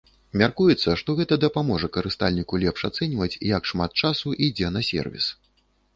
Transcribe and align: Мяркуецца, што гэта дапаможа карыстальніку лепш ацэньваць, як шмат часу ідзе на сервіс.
Мяркуецца, 0.41 0.95
што 1.01 1.15
гэта 1.19 1.37
дапаможа 1.43 1.89
карыстальніку 1.99 2.61
лепш 2.65 2.81
ацэньваць, 2.91 3.31
як 3.57 3.69
шмат 3.73 3.91
часу 4.05 4.27
ідзе 4.49 4.73
на 4.79 4.87
сервіс. 4.93 5.33